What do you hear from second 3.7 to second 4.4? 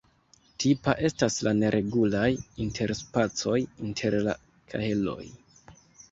inter la